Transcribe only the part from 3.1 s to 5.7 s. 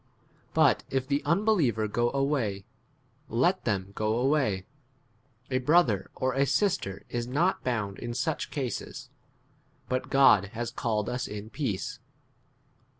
let them go away; a